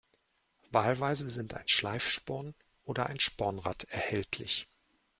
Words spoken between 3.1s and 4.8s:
Spornrad erhältlich.